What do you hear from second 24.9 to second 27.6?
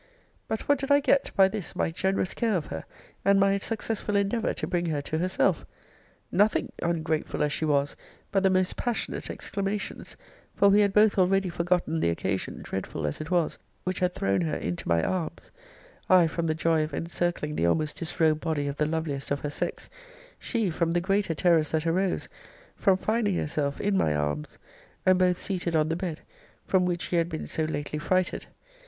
and both seated on the bed, from which she had been